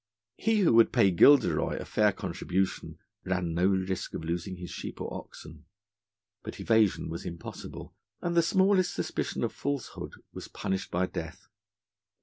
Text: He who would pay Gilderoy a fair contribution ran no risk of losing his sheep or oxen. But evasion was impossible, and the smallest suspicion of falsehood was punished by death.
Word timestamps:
He 0.37 0.61
who 0.61 0.73
would 0.73 0.91
pay 0.91 1.11
Gilderoy 1.11 1.77
a 1.77 1.85
fair 1.85 2.11
contribution 2.11 2.97
ran 3.23 3.53
no 3.53 3.67
risk 3.67 4.15
of 4.15 4.23
losing 4.23 4.57
his 4.57 4.71
sheep 4.71 4.99
or 4.99 5.13
oxen. 5.13 5.65
But 6.41 6.59
evasion 6.59 7.07
was 7.07 7.23
impossible, 7.23 7.93
and 8.19 8.35
the 8.35 8.41
smallest 8.41 8.95
suspicion 8.95 9.43
of 9.43 9.53
falsehood 9.53 10.13
was 10.33 10.47
punished 10.47 10.89
by 10.89 11.05
death. 11.05 11.45